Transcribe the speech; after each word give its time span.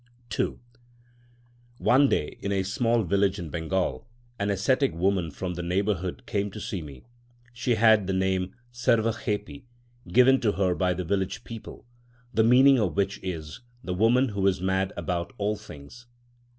II 0.39 0.55
One 1.77 2.09
day, 2.09 2.35
in 2.39 2.51
a 2.51 2.63
small 2.63 3.03
village 3.03 3.37
in 3.37 3.51
Bengal, 3.51 4.07
an 4.39 4.49
ascetic 4.49 4.95
woman 4.95 5.29
from 5.29 5.53
the 5.53 5.61
neighbourhood 5.61 6.25
came 6.25 6.49
to 6.49 6.59
see 6.59 6.81
me. 6.81 7.03
She 7.53 7.75
had 7.75 8.07
the 8.07 8.13
name 8.13 8.55
"Sarva 8.73 9.13
khepi" 9.13 9.65
given 10.07 10.39
to 10.39 10.53
her 10.53 10.73
by 10.73 10.95
the 10.95 11.05
village 11.05 11.43
people, 11.43 11.85
the 12.33 12.43
meaning 12.43 12.79
of 12.79 12.97
which 12.97 13.19
is 13.21 13.59
"the 13.83 13.93
woman 13.93 14.29
who 14.29 14.47
is 14.47 14.59
mad 14.59 14.91
about 14.97 15.33
all 15.37 15.55
things." 15.55 16.07